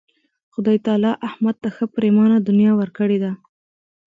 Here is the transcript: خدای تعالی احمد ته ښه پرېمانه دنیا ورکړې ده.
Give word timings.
خدای 0.53 0.77
تعالی 0.85 1.11
احمد 1.27 1.55
ته 1.61 1.69
ښه 1.75 1.85
پرېمانه 1.95 2.37
دنیا 2.47 2.71
ورکړې 2.75 3.17
ده. 3.23 3.31